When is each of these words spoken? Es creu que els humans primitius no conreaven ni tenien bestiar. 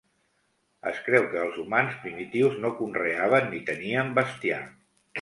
Es 0.91 1.01
creu 1.09 1.27
que 1.33 1.43
els 1.49 1.59
humans 1.65 2.01
primitius 2.07 2.59
no 2.65 2.75
conreaven 2.83 3.49
ni 3.55 3.65
tenien 3.73 4.15
bestiar. 4.21 4.63